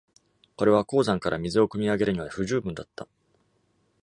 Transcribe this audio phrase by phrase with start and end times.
[0.57, 3.07] これは鉱山から水を汲み上げるには不十分だった。